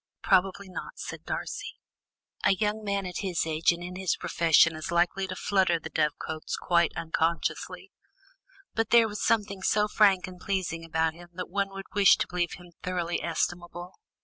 "Probably 0.23 0.67
not," 0.67 0.97
said 0.97 1.25
Darcy, 1.25 1.75
"a 2.43 2.55
young 2.55 2.83
man 2.83 3.05
at 3.05 3.19
his 3.19 3.45
age 3.45 3.71
and 3.71 3.83
in 3.83 3.95
his 3.97 4.15
profession 4.15 4.75
is 4.75 4.89
likely 4.91 5.27
to 5.27 5.35
flutter 5.35 5.79
the 5.79 5.91
dovecotes 5.91 6.55
quite 6.57 6.91
unconsciously. 6.95 7.91
But 8.73 8.89
there 8.89 9.07
was 9.07 9.23
something 9.23 9.61
so 9.61 9.87
frank 9.87 10.25
and 10.25 10.39
pleasing 10.39 10.83
about 10.83 11.13
him 11.13 11.29
that 11.33 11.51
one 11.51 11.69
would 11.69 11.85
wish 11.93 12.17
to 12.17 12.25
believe 12.27 12.53
him 12.53 12.71
thoroughly 12.81 13.21
estimable." 13.21 13.93